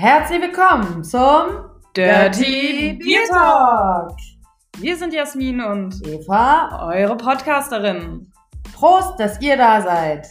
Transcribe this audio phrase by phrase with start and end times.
[0.00, 4.16] Herzlich willkommen zum Dirty Beer Talk.
[4.78, 8.32] Wir sind Jasmin und Eva, eure Podcasterin.
[8.72, 10.26] Prost, dass ihr da seid.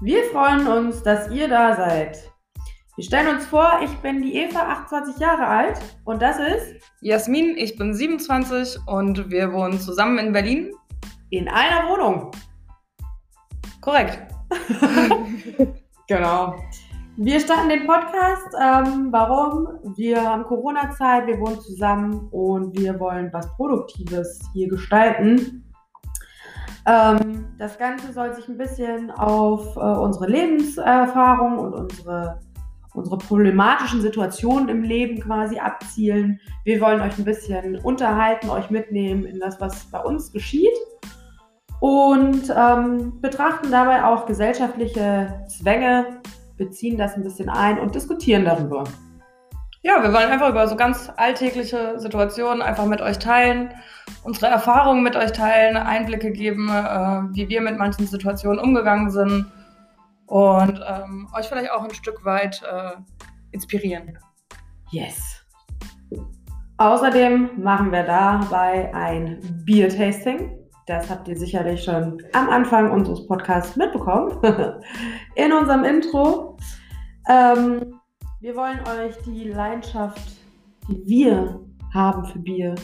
[0.00, 2.18] Wir freuen uns, dass ihr da seid.
[2.96, 7.56] Wir stellen uns vor, ich bin die Eva, 28 Jahre alt und das ist Jasmin,
[7.56, 10.72] ich bin 27 und wir wohnen zusammen in Berlin.
[11.30, 12.30] in einer Wohnung.
[13.80, 14.18] Korrekt.
[16.06, 16.54] Genau.
[17.16, 18.54] Wir starten den Podcast.
[18.60, 19.68] Ähm, warum?
[19.96, 25.64] Wir haben Corona-Zeit, wir wohnen zusammen und wir wollen was Produktives hier gestalten.
[26.86, 32.40] Ähm, das Ganze soll sich ein bisschen auf äh, unsere Lebenserfahrung und unsere,
[32.94, 36.40] unsere problematischen Situationen im Leben quasi abzielen.
[36.64, 40.74] Wir wollen euch ein bisschen unterhalten, euch mitnehmen in das, was bei uns geschieht
[41.80, 46.20] und ähm, betrachten dabei auch gesellschaftliche Zwänge,
[46.56, 48.84] beziehen das ein bisschen ein und diskutieren darüber.
[49.86, 53.74] Ja, wir wollen einfach über so ganz alltägliche Situationen einfach mit euch teilen,
[54.22, 59.44] unsere Erfahrungen mit euch teilen, Einblicke geben, äh, wie wir mit manchen Situationen umgegangen sind
[60.24, 62.92] und ähm, euch vielleicht auch ein Stück weit äh,
[63.52, 64.18] inspirieren.
[64.90, 65.44] Yes.
[66.78, 70.66] Außerdem machen wir dabei ein Bier-Tasting.
[70.86, 74.40] Das habt ihr sicherlich schon am Anfang unseres Podcasts mitbekommen.
[75.34, 76.56] In unserem Intro.
[77.28, 77.93] Ähm,
[78.44, 80.20] wir wollen euch die Leidenschaft,
[80.86, 81.60] die wir
[81.94, 82.74] haben für Bier,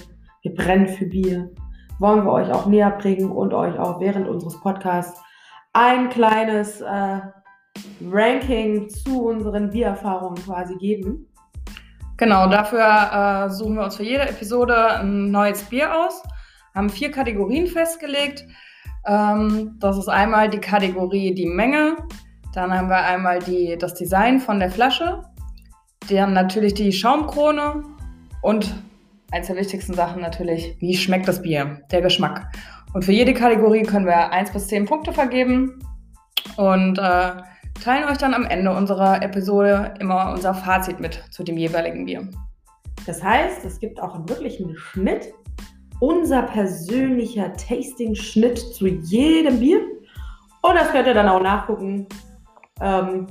[0.41, 1.51] wir brennen für Bier,
[1.99, 5.21] wollen wir euch auch näher bringen und euch auch während unseres Podcasts
[5.75, 7.21] ein kleines äh,
[8.11, 11.27] Ranking zu unseren Biererfahrungen quasi geben.
[12.17, 12.81] Genau, dafür
[13.45, 16.23] äh, suchen wir uns für jede Episode ein neues Bier aus,
[16.75, 18.47] haben vier Kategorien festgelegt.
[19.07, 21.99] Ähm, das ist einmal die Kategorie die Menge,
[22.55, 25.23] dann haben wir einmal die, das Design von der Flasche,
[26.09, 27.85] dann natürlich die Schaumkrone
[28.43, 28.75] und
[29.31, 32.47] eins der wichtigsten Sachen natürlich, wie schmeckt das Bier, der Geschmack.
[32.93, 35.79] Und für jede Kategorie können wir 1 bis 10 Punkte vergeben
[36.57, 37.33] und äh,
[37.83, 42.29] teilen euch dann am Ende unserer Episode immer unser Fazit mit zu dem jeweiligen Bier.
[43.07, 45.33] Das heißt, es gibt auch einen Schnitt,
[46.01, 49.81] unser persönlicher Tasting-Schnitt zu jedem Bier.
[50.63, 52.07] Und das könnt ihr dann auch nachgucken
[52.81, 53.27] ähm,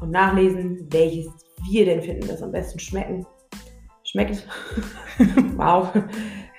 [0.00, 1.28] und nachlesen, welches
[1.68, 3.26] wir denn finden, das am besten schmecken.
[4.04, 4.46] Schmeckt.
[5.56, 5.90] wow.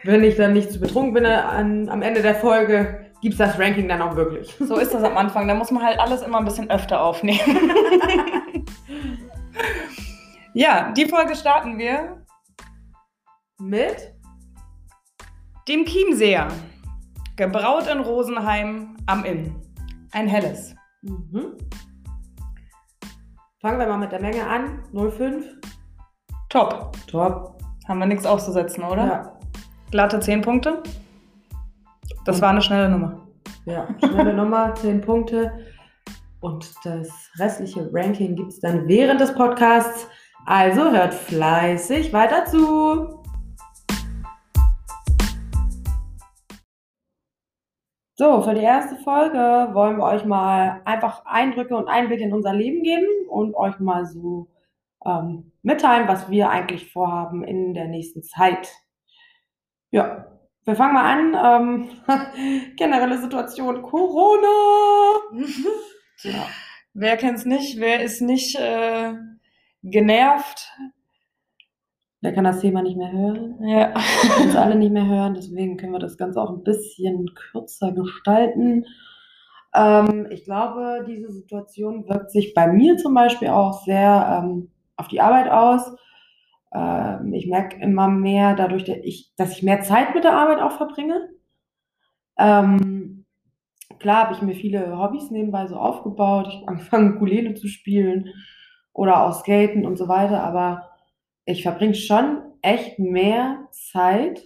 [0.03, 3.59] Wenn ich dann nicht zu betrunken bin an, am Ende der Folge, gibt es das
[3.59, 4.56] Ranking dann auch wirklich.
[4.59, 5.47] So ist das am Anfang.
[5.47, 7.40] Da muss man halt alles immer ein bisschen öfter aufnehmen.
[10.53, 12.25] ja, die Folge starten wir
[13.59, 14.13] Mit
[15.67, 16.47] dem Chiemseer.
[17.35, 19.56] Gebraut in Rosenheim am Inn.
[20.11, 20.75] Ein helles.
[21.01, 21.57] Mhm.
[23.61, 24.79] Fangen wir mal mit der Menge an.
[24.91, 25.45] 05.
[26.49, 26.97] Top.
[27.05, 27.57] Top.
[27.88, 29.05] Haben wir nichts auszusetzen, oder?
[29.05, 29.39] Ja.
[29.91, 30.81] Glatte 10 Punkte.
[32.25, 33.27] Das war eine schnelle Nummer.
[33.66, 35.51] Ja, schnelle Nummer, 10 Punkte.
[36.39, 37.07] Und das
[37.38, 40.07] restliche Ranking gibt es dann während des Podcasts.
[40.47, 43.20] Also hört fleißig weiter zu.
[48.21, 49.39] So, für die erste Folge
[49.73, 54.05] wollen wir euch mal einfach Eindrücke und Einblicke in unser Leben geben und euch mal
[54.05, 54.47] so
[55.03, 58.69] ähm, mitteilen, was wir eigentlich vorhaben in der nächsten Zeit.
[59.89, 60.27] Ja,
[60.65, 61.89] wir fangen mal an.
[62.05, 65.17] Ähm, generelle Situation Corona.
[66.21, 66.45] Ja.
[66.93, 67.79] Wer kennt's nicht?
[67.79, 69.15] Wer ist nicht äh,
[69.81, 70.72] genervt?
[72.22, 73.56] Wer kann das Thema nicht mehr hören?
[73.68, 73.94] Ja.
[74.35, 77.91] können es alle nicht mehr hören, deswegen können wir das Ganze auch ein bisschen kürzer
[77.91, 78.85] gestalten.
[79.73, 85.08] Ähm, ich glaube, diese Situation wirkt sich bei mir zum Beispiel auch sehr ähm, auf
[85.08, 85.96] die Arbeit aus.
[86.73, 90.62] Ähm, ich merke immer mehr dadurch, dass ich, dass ich mehr Zeit mit der Arbeit
[90.62, 91.29] auch verbringe.
[92.38, 93.26] Ähm,
[93.97, 96.47] klar habe ich mir viele Hobbys nebenbei so aufgebaut.
[96.50, 98.29] Ich habe angefangen, Ukulele zu spielen
[98.94, 100.91] oder auch Skaten und so weiter, aber
[101.51, 104.41] ich verbringe schon echt mehr Zeit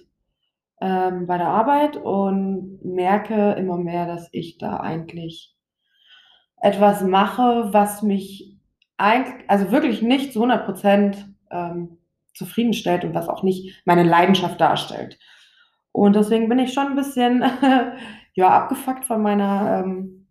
[0.82, 5.56] ähm, bei der Arbeit und merke immer mehr, dass ich da eigentlich
[6.62, 8.58] etwas mache, was mich
[8.98, 11.98] eigentlich, also wirklich nicht zu 100 Prozent ähm,
[12.34, 15.20] zufriedenstellt und was auch nicht meine Leidenschaft darstellt.
[15.92, 17.44] Und deswegen bin ich schon ein bisschen
[18.34, 20.28] ja, abgefuckt von meiner ähm,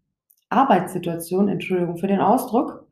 [0.50, 1.48] Arbeitssituation.
[1.48, 2.86] Entschuldigung für den Ausdruck.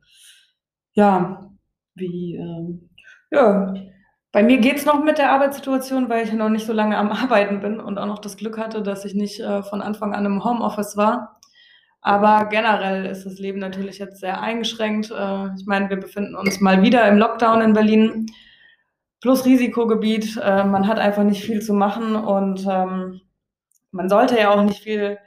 [0.93, 1.51] Ja,
[1.95, 2.35] wie.
[2.35, 2.89] Ähm,
[3.33, 3.73] ja,
[4.31, 7.11] bei mir geht es noch mit der Arbeitssituation, weil ich noch nicht so lange am
[7.11, 10.25] Arbeiten bin und auch noch das Glück hatte, dass ich nicht äh, von Anfang an
[10.25, 11.39] im Homeoffice war.
[12.01, 15.11] Aber generell ist das Leben natürlich jetzt sehr eingeschränkt.
[15.11, 18.27] Äh, ich meine, wir befinden uns mal wieder im Lockdown in Berlin,
[19.21, 20.37] plus Risikogebiet.
[20.37, 23.21] Äh, man hat einfach nicht viel zu machen und ähm,
[23.91, 25.17] man sollte ja auch nicht viel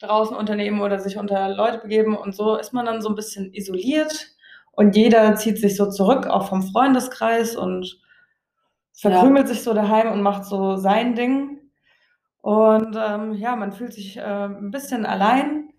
[0.00, 2.16] draußen unternehmen oder sich unter Leute begeben.
[2.16, 4.33] Und so ist man dann so ein bisschen isoliert
[4.76, 8.00] und jeder zieht sich so zurück, auch vom Freundeskreis und
[8.92, 9.54] verkrümelt ja.
[9.54, 11.58] sich so daheim und macht so sein Ding.
[12.40, 15.70] Und ähm, ja, man fühlt sich äh, ein bisschen allein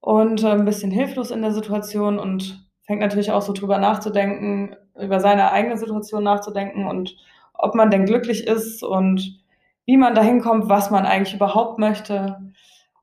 [0.00, 4.76] und äh, ein bisschen hilflos in der Situation und fängt natürlich auch so drüber nachzudenken,
[5.00, 7.16] über seine eigene Situation nachzudenken und
[7.54, 9.40] ob man denn glücklich ist und
[9.86, 12.52] wie man dahin kommt, was man eigentlich überhaupt möchte.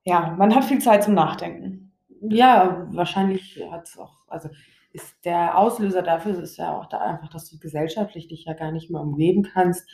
[0.03, 1.91] Ja, man hat viel Zeit zum Nachdenken.
[2.21, 4.49] Ja, wahrscheinlich hat es auch, also
[4.93, 8.71] ist der Auslöser dafür ist ja auch da einfach, dass du gesellschaftlich dich ja gar
[8.71, 9.89] nicht mehr umgeben kannst,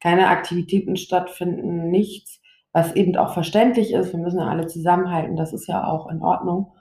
[0.00, 2.40] keine Aktivitäten stattfinden, nichts,
[2.72, 4.12] was eben auch verständlich ist.
[4.12, 6.72] Wir müssen ja alle zusammenhalten, das ist ja auch in Ordnung.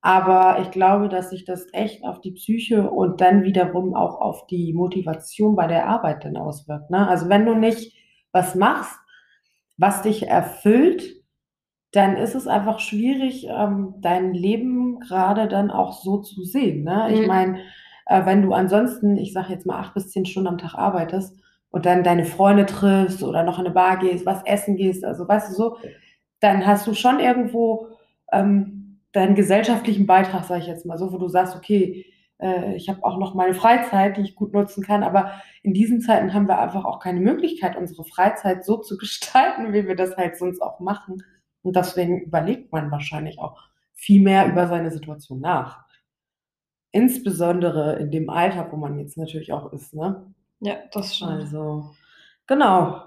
[0.00, 4.46] Aber ich glaube, dass sich das echt auf die Psyche und dann wiederum auch auf
[4.46, 6.90] die Motivation bei der Arbeit dann auswirkt.
[6.90, 7.08] Ne?
[7.08, 7.96] Also wenn du nicht
[8.30, 8.96] was machst,
[9.76, 11.18] was dich erfüllt,
[11.92, 16.84] dann ist es einfach schwierig, ähm, dein Leben gerade dann auch so zu sehen.
[16.84, 17.08] Ne?
[17.12, 17.26] Ich mhm.
[17.26, 17.58] meine,
[18.06, 21.38] äh, wenn du ansonsten, ich sage jetzt mal acht bis zehn Stunden am Tag arbeitest
[21.70, 25.28] und dann deine Freunde triffst oder noch in eine Bar gehst, was essen gehst, also
[25.28, 25.76] weißt du so,
[26.40, 27.88] dann hast du schon irgendwo
[28.32, 32.06] ähm, deinen gesellschaftlichen Beitrag, sage ich jetzt mal so, wo du sagst, okay,
[32.38, 36.00] äh, ich habe auch noch meine Freizeit, die ich gut nutzen kann, aber in diesen
[36.00, 40.16] Zeiten haben wir einfach auch keine Möglichkeit, unsere Freizeit so zu gestalten, wie wir das
[40.16, 41.22] halt sonst auch machen.
[41.62, 43.67] Und deswegen überlegt man wahrscheinlich auch
[43.98, 45.84] viel mehr über seine Situation nach.
[46.92, 50.32] Insbesondere in dem Alter, wo man jetzt natürlich auch ist, ne?
[50.60, 51.32] Ja, das stimmt.
[51.32, 51.90] Also,
[52.46, 53.02] genau.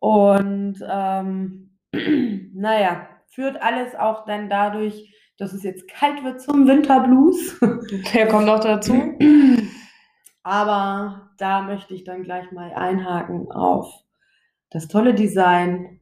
[0.00, 1.70] Und ähm,
[2.54, 7.60] naja, führt alles auch dann dadurch, dass es jetzt kalt wird zum Winterblues.
[8.14, 8.94] Der kommt noch dazu.
[10.42, 14.02] Aber da möchte ich dann gleich mal einhaken auf
[14.70, 15.99] das tolle Design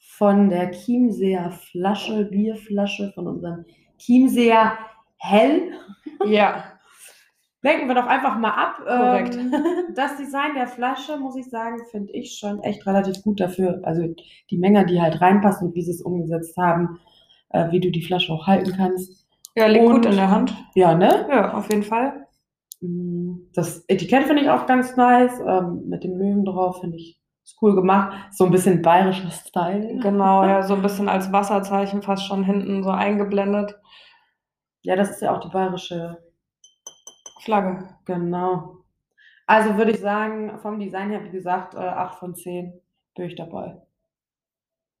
[0.00, 3.64] von der Chiemseer Flasche, Bierflasche, von unserem
[3.98, 4.78] Chiemseer
[5.18, 5.72] Hell.
[6.26, 6.64] Ja.
[7.62, 8.76] Lenken wir doch einfach mal ab.
[8.86, 9.36] Korrekt.
[9.36, 9.52] Ähm,
[9.94, 13.80] das Design der Flasche, muss ich sagen, finde ich schon echt relativ gut dafür.
[13.82, 14.14] Also
[14.50, 16.98] die Menge, die halt reinpasst und wie sie es umgesetzt haben,
[17.50, 19.26] äh, wie du die Flasche auch halten kannst.
[19.56, 20.54] Ja, liegt und, gut in der Hand.
[20.74, 21.26] Ja, ne?
[21.28, 22.26] Ja, auf jeden Fall.
[22.80, 25.38] Mm, das Etikett finde ich auch ganz nice.
[25.46, 28.16] Ähm, mit dem Löwen drauf finde ich ist cool gemacht.
[28.32, 29.98] So ein bisschen bayerischer Style.
[30.00, 33.76] Genau, ja, so ein bisschen als Wasserzeichen fast schon hinten so eingeblendet.
[34.82, 36.18] Ja, das ist ja auch die bayerische
[37.42, 37.88] Flagge.
[38.04, 38.76] Genau.
[39.46, 42.72] Also würde ich sagen, vom Design her, wie gesagt, äh, 8 von 10
[43.16, 43.82] bin ich dabei.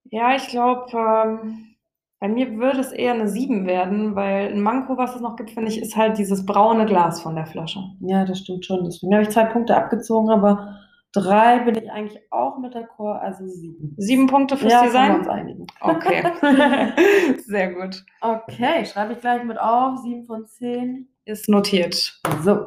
[0.04, 1.76] Ja, ich glaube, ähm,
[2.18, 5.52] bei mir würde es eher eine 7 werden, weil ein Manko, was es noch gibt,
[5.52, 7.80] finde ich, ist halt dieses braune Glas von der Flasche.
[8.00, 8.84] Ja, das stimmt schon.
[8.84, 10.76] Deswegen habe ich zwei Punkte abgezogen, aber
[11.12, 13.94] Drei bin ich eigentlich auch mit der Chor, also sieben.
[13.98, 15.10] Sieben Punkte fürs ja, Design?
[15.10, 15.66] Wir uns einigen.
[15.80, 16.22] Okay.
[17.46, 18.04] Sehr gut.
[18.20, 19.98] Okay, schreibe ich gleich mit auf.
[19.98, 21.08] Sieben von zehn.
[21.24, 22.20] Ist notiert.
[22.42, 22.66] So.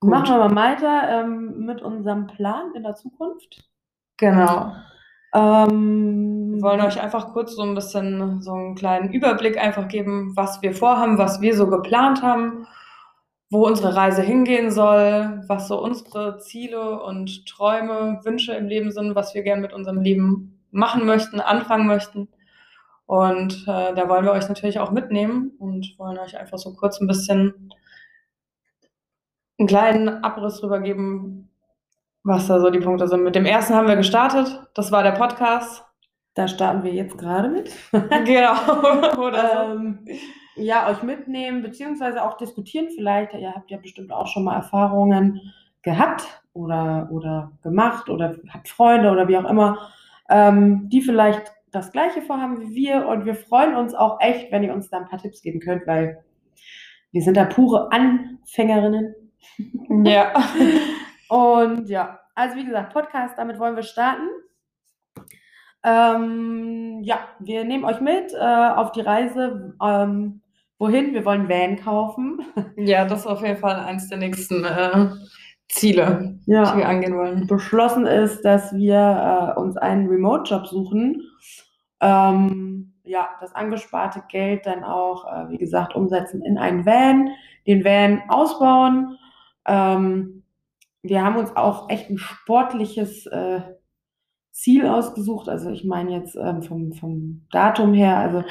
[0.00, 0.10] Gut.
[0.10, 3.64] Machen wir mal weiter ähm, mit unserem Plan in der Zukunft.
[4.18, 4.72] Genau.
[5.34, 10.32] Ähm, wir wollen euch einfach kurz so ein bisschen so einen kleinen Überblick einfach geben,
[10.36, 12.66] was wir vorhaben, was wir so geplant haben
[13.50, 19.14] wo unsere Reise hingehen soll, was so unsere Ziele und Träume, Wünsche im Leben sind,
[19.14, 22.28] was wir gerne mit unserem Leben machen möchten, anfangen möchten.
[23.06, 27.00] Und äh, da wollen wir euch natürlich auch mitnehmen und wollen euch einfach so kurz
[27.00, 27.72] ein bisschen
[29.58, 31.50] einen kleinen Abriss drüber geben,
[32.22, 33.24] was da so die Punkte sind.
[33.24, 34.60] Mit dem ersten haben wir gestartet.
[34.74, 35.84] Das war der Podcast.
[36.34, 37.72] Da starten wir jetzt gerade mit.
[38.26, 39.16] genau.
[39.26, 39.72] Oder so.
[39.72, 40.06] ähm,
[40.58, 43.34] ja, euch mitnehmen, beziehungsweise auch diskutieren vielleicht.
[43.34, 45.40] Ihr habt ja bestimmt auch schon mal Erfahrungen
[45.82, 49.90] gehabt oder, oder gemacht oder habt Freunde oder wie auch immer,
[50.28, 53.06] ähm, die vielleicht das Gleiche vorhaben wie wir.
[53.06, 55.86] Und wir freuen uns auch echt, wenn ihr uns da ein paar Tipps geben könnt,
[55.86, 56.24] weil
[57.12, 59.14] wir sind da pure Anfängerinnen.
[60.04, 60.32] Ja.
[61.28, 64.28] Und ja, also wie gesagt, Podcast, damit wollen wir starten.
[65.84, 69.74] Ähm, ja, wir nehmen euch mit äh, auf die Reise.
[69.82, 70.42] Ähm,
[70.78, 71.12] wohin?
[71.12, 72.40] Wir wollen Van kaufen.
[72.76, 75.10] Ja, das ist auf jeden Fall eins der nächsten äh,
[75.68, 77.46] Ziele, ja, die wir angehen wollen.
[77.46, 81.22] beschlossen ist, dass wir äh, uns einen Remote-Job suchen.
[82.00, 87.30] Ähm, ja, das angesparte Geld dann auch, äh, wie gesagt, umsetzen in einen Van,
[87.66, 89.18] den Van ausbauen.
[89.66, 90.44] Ähm,
[91.02, 93.60] wir haben uns auch echt ein sportliches äh,
[94.52, 95.48] Ziel ausgesucht.
[95.48, 98.44] Also ich meine jetzt ähm, vom, vom Datum her, also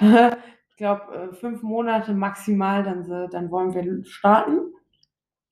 [0.84, 4.58] glaube äh, fünf Monate maximal, dann, dann wollen wir starten.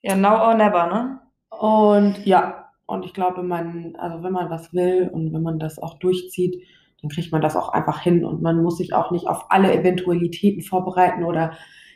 [0.02, 1.20] Ja, now or never, ne?
[1.58, 5.78] Und ja, und ich glaube, man, also wenn man was will und wenn man das
[5.78, 6.62] auch durchzieht,
[7.00, 9.72] dann kriegt man das auch einfach hin und man muss sich auch nicht auf alle
[9.72, 11.52] Eventualitäten vorbereiten oder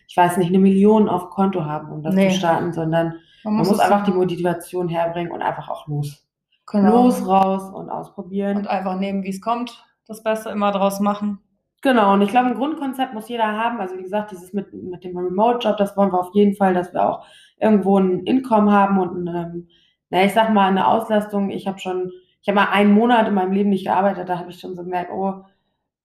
[0.09, 2.31] ich weiß nicht, eine Million auf Konto haben, um das Nee.
[2.31, 3.15] zu starten, sondern
[3.45, 4.13] man muss, es einfach die.
[4.13, 6.27] Motivation herbringen und einfach auch los.
[6.67, 7.05] genau.
[7.05, 8.57] Los, raus und ausprobieren.
[8.59, 9.85] und einfach nehmen, wie es kommt.
[10.07, 11.41] Das Beste immer draus machen.
[11.87, 13.79] Genau, und ich glaube, ein Grundkonzept muss jeder haben.
[13.81, 16.93] Also wie gesagt, dieses mit, mit dem Remote-Job, das wollen wir auf jeden Fall, dass
[16.93, 17.25] wir auch
[17.61, 19.69] irgendwo ein Income haben und ein, ähm,
[20.11, 21.51] na, ich sag mal, eine Auslastung.
[21.51, 22.11] Ich habe schon,
[22.43, 24.83] ich habe mal einen Monat in meinem Leben nicht gearbeitet, da habe ich schon so
[24.83, 25.45] gemerkt, oh,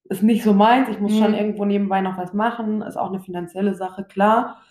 [0.03, 1.17] ist nicht so meins, ich muss Mhm.
[1.23, 4.61] schon irgendwo nebenbei noch was machen, ist auch eine finanzielle Sache, klar.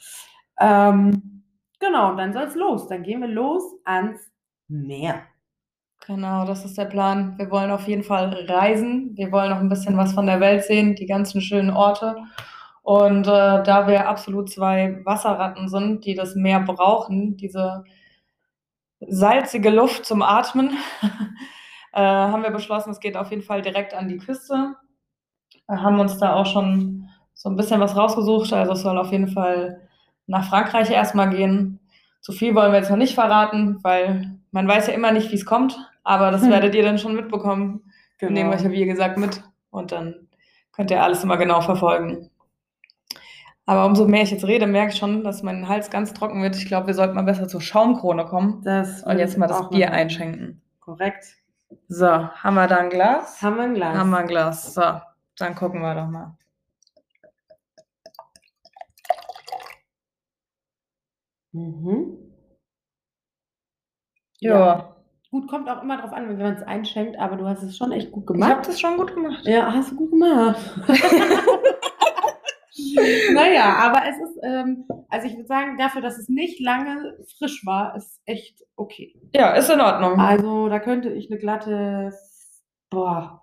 [0.60, 1.42] Ähm,
[1.80, 2.86] genau, und dann soll es los.
[2.86, 4.30] Dann gehen wir los ans
[4.68, 5.22] Meer.
[6.10, 7.38] Genau, das ist der Plan.
[7.38, 9.16] Wir wollen auf jeden Fall reisen.
[9.16, 12.16] Wir wollen noch ein bisschen was von der Welt sehen, die ganzen schönen Orte.
[12.82, 17.84] Und äh, da wir absolut zwei Wasserratten sind, die das Meer brauchen, diese
[18.98, 20.70] salzige Luft zum Atmen,
[21.92, 24.74] äh, haben wir beschlossen, es geht auf jeden Fall direkt an die Küste.
[25.68, 28.52] Wir haben uns da auch schon so ein bisschen was rausgesucht.
[28.52, 29.88] Also es soll auf jeden Fall
[30.26, 31.78] nach Frankreich erstmal gehen.
[32.20, 35.36] Zu viel wollen wir jetzt noch nicht verraten, weil man weiß ja immer nicht, wie
[35.36, 35.78] es kommt.
[36.02, 36.50] Aber das Hm.
[36.50, 37.92] werdet ihr dann schon mitbekommen.
[38.18, 39.42] Wir nehmen euch ja, wie gesagt, mit.
[39.70, 40.28] Und dann
[40.72, 42.30] könnt ihr alles immer genau verfolgen.
[43.66, 46.56] Aber umso mehr ich jetzt rede, merke ich schon, dass mein Hals ganz trocken wird.
[46.56, 49.92] Ich glaube, wir sollten mal besser zur Schaumkrone kommen Das und jetzt mal das Bier
[49.92, 50.60] einschenken.
[50.80, 51.36] Korrekt.
[51.86, 53.40] So, haben wir da ein Glas?
[53.42, 53.96] Haben wir ein Glas.
[53.96, 54.74] Haben wir ein Glas.
[54.74, 54.82] So,
[55.36, 56.36] dann gucken wir doch mal.
[61.52, 62.16] Mhm.
[64.40, 64.89] Ja.
[65.30, 67.92] Gut, kommt auch immer drauf an, wenn man es einschenkt, aber du hast es schon
[67.92, 68.68] echt gut ich habe gemacht.
[68.68, 69.46] das schon gut gemacht.
[69.46, 70.58] Ja, hast du gut gemacht.
[73.34, 77.64] naja, aber es ist, ähm, also ich würde sagen, dafür, dass es nicht lange frisch
[77.64, 79.14] war, ist echt okay.
[79.34, 80.18] Ja, ist in Ordnung.
[80.18, 82.12] Also da könnte ich eine glatte,
[82.90, 83.42] boah,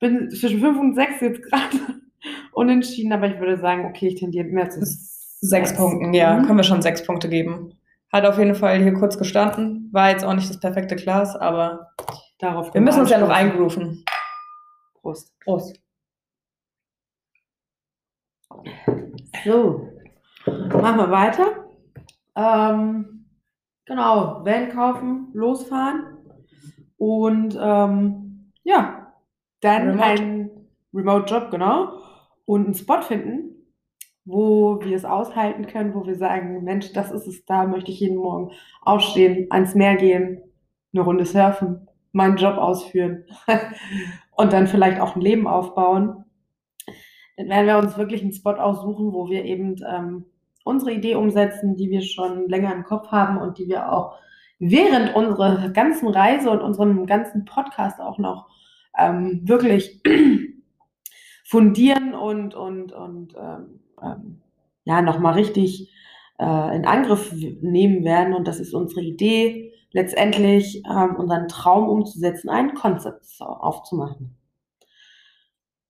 [0.00, 1.78] bin zwischen 5 und 6 jetzt gerade
[2.52, 4.80] unentschieden, aber ich würde sagen, okay, ich tendiere mehr zu
[5.44, 6.44] Sechs Punkten, ja, Mhm.
[6.46, 7.72] können wir schon sechs Punkte geben.
[8.12, 9.88] Hat auf jeden Fall hier kurz gestanden.
[9.92, 11.92] War jetzt auch nicht das perfekte Glas, aber
[12.42, 14.04] Darauf wir müssen uns ja noch eingrooven.
[15.00, 15.32] Prost.
[15.38, 15.80] Prost.
[19.44, 19.88] So,
[20.44, 21.68] machen wir weiter.
[22.34, 23.26] Ähm,
[23.84, 26.18] genau, Van kaufen, losfahren
[26.96, 29.12] und ähm, ja,
[29.60, 30.04] dann Remote.
[30.04, 30.50] einen
[30.92, 32.00] Remote-Job, genau,
[32.44, 33.51] und einen Spot finden,
[34.24, 38.00] wo wir es aushalten können, wo wir sagen, Mensch, das ist es, da möchte ich
[38.00, 38.52] jeden Morgen
[38.82, 40.42] aufstehen, ans Meer gehen,
[40.92, 43.24] eine Runde surfen, meinen Job ausführen
[44.36, 46.24] und dann vielleicht auch ein Leben aufbauen.
[47.36, 50.26] Dann werden wir uns wirklich einen Spot aussuchen, wo wir eben ähm,
[50.64, 54.18] unsere Idee umsetzen, die wir schon länger im Kopf haben und die wir auch
[54.58, 58.48] während unserer ganzen Reise und unserem ganzen Podcast auch noch
[58.96, 60.00] ähm, wirklich
[61.44, 64.40] fundieren und, und, und ähm, ähm,
[64.84, 65.92] ja, nochmal richtig
[66.38, 68.34] äh, in Angriff nehmen werden.
[68.34, 74.36] Und das ist unsere Idee, letztendlich ähm, unseren Traum umzusetzen, ein Konzept aufzumachen.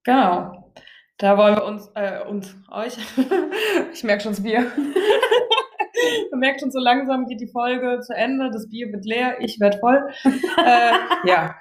[0.04, 0.72] Genau.
[1.18, 2.96] Da wollen wir uns, äh, uns, euch,
[3.92, 4.66] ich merke schon das Bier.
[6.32, 9.60] Man merkt schon, so langsam geht die Folge zu Ende, das Bier wird leer, ich
[9.60, 10.10] werde voll.
[10.24, 10.92] äh,
[11.28, 11.54] ja,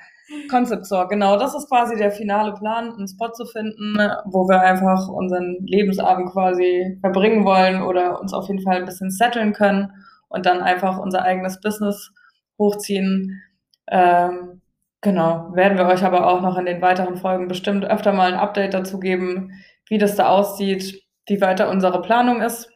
[0.49, 4.61] Concept Store, genau, das ist quasi der finale Plan, einen Spot zu finden, wo wir
[4.61, 9.91] einfach unseren Lebensabend quasi verbringen wollen oder uns auf jeden Fall ein bisschen setteln können
[10.29, 12.11] und dann einfach unser eigenes Business
[12.57, 13.41] hochziehen.
[13.87, 14.61] Ähm,
[15.03, 18.39] Genau, werden wir euch aber auch noch in den weiteren Folgen bestimmt öfter mal ein
[18.39, 19.51] Update dazu geben,
[19.87, 22.69] wie das da aussieht, wie weiter unsere Planung ist.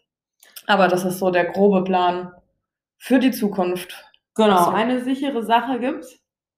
[0.66, 2.32] Aber das ist so der grobe Plan
[2.98, 3.94] für die Zukunft.
[4.34, 6.04] Genau, Also- eine sichere Sache gibt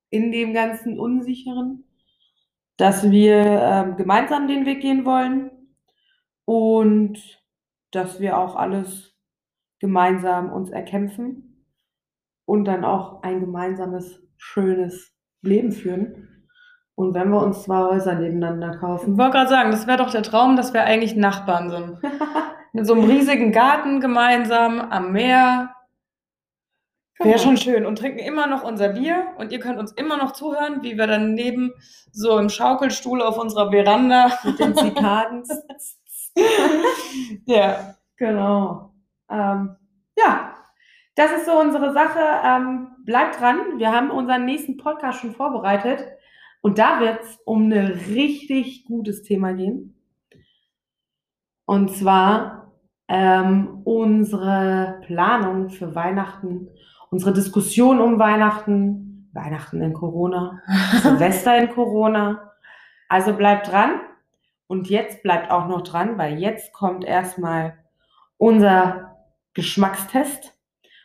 [0.09, 1.83] in dem ganzen Unsicheren,
[2.77, 5.51] dass wir ähm, gemeinsam den Weg gehen wollen
[6.45, 7.19] und
[7.91, 9.15] dass wir auch alles
[9.79, 11.65] gemeinsam uns erkämpfen
[12.45, 16.27] und dann auch ein gemeinsames, schönes Leben führen.
[16.95, 20.11] Und wenn wir uns zwei Häuser nebeneinander Ich kaufen, wollte gerade sagen, das wäre doch
[20.11, 22.01] der Traum, dass wir eigentlich Nachbarn sind.
[22.73, 25.75] Mit so einem riesigen Garten gemeinsam am Meer.
[27.19, 27.37] Wäre Genau.
[27.43, 27.85] schon schön.
[27.85, 31.07] Und trinken immer noch unser Bier und ihr könnt uns immer noch zuhören, wie wir
[31.07, 31.73] dann neben
[32.11, 34.31] so im Schaukelstuhl auf unserer Veranda.
[34.43, 35.43] Mit den Zikaden.
[37.45, 37.95] Ja.
[38.17, 38.93] Genau.
[39.29, 39.75] Ähm,
[40.17, 40.55] ja,
[41.15, 42.19] das ist so unsere Sache.
[42.43, 43.77] Ähm, bleibt dran.
[43.77, 46.03] Wir haben unseren nächsten Podcast schon vorbereitet.
[46.61, 47.73] Und da wird es um ein
[48.09, 49.95] richtig gutes Thema gehen.
[51.65, 52.73] Und zwar
[53.07, 56.69] ähm, unsere Planung für Weihnachten,
[57.09, 60.61] unsere Diskussion um Weihnachten, Weihnachten in Corona,
[61.01, 62.53] Silvester in Corona.
[63.09, 64.01] Also bleibt dran.
[64.67, 67.77] Und jetzt bleibt auch noch dran, weil jetzt kommt erstmal
[68.37, 69.17] unser
[69.53, 70.53] Geschmackstest,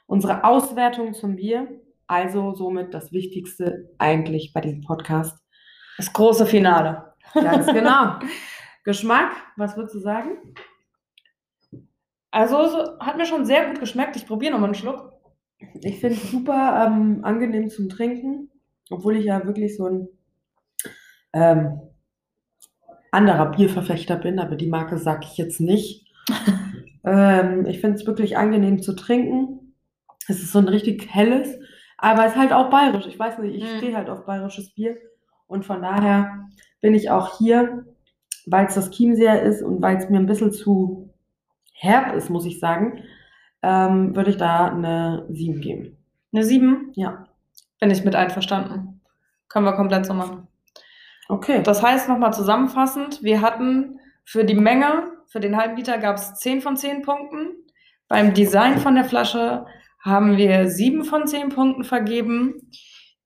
[0.07, 1.69] unsere Auswertung zum Bier.
[2.09, 5.39] Also somit das Wichtigste eigentlich bei diesem Podcast.
[5.97, 7.15] Das große Finale.
[7.35, 8.19] Ganz genau.
[8.85, 10.39] Geschmack, was würdest du sagen?
[12.33, 14.17] Also so, hat mir schon sehr gut geschmeckt.
[14.17, 15.12] Ich probiere nochmal einen Schluck.
[15.81, 18.51] Ich finde es super ähm, angenehm zum Trinken,
[18.91, 20.09] obwohl ich ja wirklich so ein
[21.33, 21.81] ähm,
[23.11, 26.07] anderer Bierverfechter bin, aber die Marke sage ich jetzt nicht.
[27.05, 29.75] ähm, ich finde es wirklich angenehm zu trinken.
[30.29, 31.59] Es ist so ein richtig helles,
[31.99, 33.07] aber es ist halt auch bayerisch.
[33.07, 33.79] Ich weiß nicht, ich Mhm.
[33.79, 34.97] stehe halt auf bayerisches Bier
[35.47, 36.49] und von daher
[36.81, 37.85] bin ich auch hier,
[38.47, 41.13] weil es das Chiemseer ist und weil es mir ein bisschen zu
[41.75, 43.03] herb ist, muss ich sagen,
[43.63, 45.97] ähm, würde ich da eine 7 geben.
[46.33, 46.93] Eine 7.
[46.95, 47.25] Ja.
[47.81, 49.01] Bin ich mit einverstanden.
[49.49, 50.49] Können wir komplett so machen.
[51.29, 51.63] Okay.
[51.63, 56.35] Das heißt nochmal zusammenfassend, wir hatten für die Menge, für den halben Liter gab es
[56.35, 57.49] 10 von 10 Punkten.
[58.09, 59.67] Beim Design von der Flasche
[60.05, 62.71] haben wir 7 von 10 Punkten vergeben.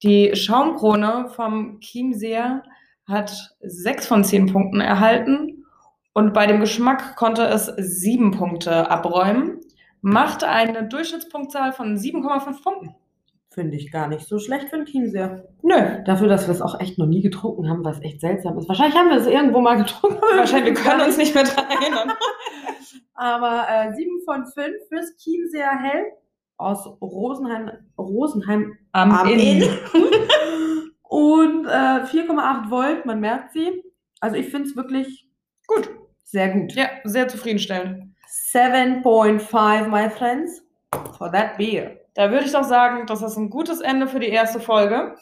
[0.03, 2.63] Die Schaumkrone vom Chiemseer
[3.09, 5.65] hat 6 von 10 Punkten erhalten.
[6.13, 9.61] Und bei dem Geschmack konnte es 7 Punkte abräumen.
[10.09, 12.95] Macht eine Durchschnittspunktzahl von 7,5 Punkten.
[13.51, 15.49] Finde ich gar nicht so schlecht für ein Chiemseer.
[15.63, 18.69] Nö, Dafür, dass wir es auch echt noch nie getrunken haben, was echt seltsam ist.
[18.69, 20.19] Wahrscheinlich haben wir es irgendwo mal getrunken.
[20.23, 22.13] aber wahrscheinlich, wir können uns nicht mehr dran erinnern.
[23.15, 26.05] Aber äh, 7 von 5 fürs Chiemseer Hell
[26.57, 29.41] aus Rosenheim, Rosenheim Am, am Inn.
[29.41, 29.63] Inn.
[31.03, 33.83] Und äh, 4,8 Volt, man merkt sie.
[34.21, 35.29] Also ich finde es wirklich
[35.67, 35.91] Gut.
[36.23, 36.75] sehr gut.
[36.75, 38.15] Ja, sehr zufriedenstellend.
[38.53, 40.63] 7.5, my friends,
[41.17, 41.99] for that beer.
[42.15, 45.17] Da würde ich doch sagen, das ist ein gutes Ende für die erste Folge.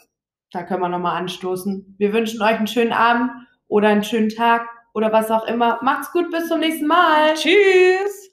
[0.51, 1.95] Da können wir nochmal anstoßen.
[1.97, 3.31] Wir wünschen euch einen schönen Abend
[3.67, 5.79] oder einen schönen Tag oder was auch immer.
[5.81, 7.33] Macht's gut, bis zum nächsten Mal.
[7.33, 8.24] Tschüss!